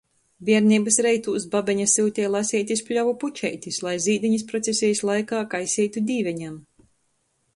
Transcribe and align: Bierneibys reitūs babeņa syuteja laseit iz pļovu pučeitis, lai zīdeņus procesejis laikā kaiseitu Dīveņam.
Bierneibys 0.47 0.95
reitūs 1.05 1.43
babeņa 1.55 1.83
syuteja 1.95 2.31
laseit 2.35 2.71
iz 2.75 2.81
pļovu 2.87 3.13
pučeitis, 3.23 3.79
lai 3.87 3.93
zīdeņus 4.07 4.45
procesejis 4.53 5.03
laikā 5.11 5.43
kaiseitu 5.55 6.05
Dīveņam. 6.09 6.57